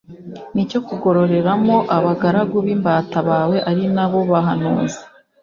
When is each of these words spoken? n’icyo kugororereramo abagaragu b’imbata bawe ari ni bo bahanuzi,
n’icyo 0.53 0.79
kugororereramo 0.87 1.75
abagaragu 1.97 2.57
b’imbata 2.65 3.19
bawe 3.29 3.57
ari 3.69 3.83
ni 3.95 4.05
bo 4.11 4.19
bahanuzi, 4.31 5.01